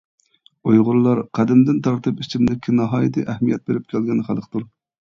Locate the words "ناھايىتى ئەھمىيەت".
2.81-3.67